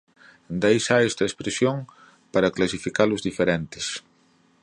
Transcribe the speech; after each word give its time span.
De 0.59 0.65
aí 0.69 0.79
sae 0.87 1.05
esta 1.11 1.27
expresión 1.29 1.77
para 2.33 2.53
clasificar 2.57 3.07
os 3.15 3.23
diferentes. 3.29 3.85